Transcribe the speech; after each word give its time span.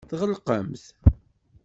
Tɣelqemt. 0.09 0.83